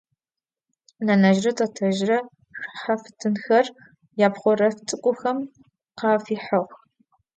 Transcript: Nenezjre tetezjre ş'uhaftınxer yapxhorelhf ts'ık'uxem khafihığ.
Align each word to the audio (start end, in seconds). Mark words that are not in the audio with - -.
Nenezjre 1.09 1.51
tetezjre 1.59 2.17
ş'uhaftınxer 2.67 3.65
yapxhorelhf 4.21 4.79
ts'ık'uxem 4.87 5.37
khafihığ. 5.99 6.67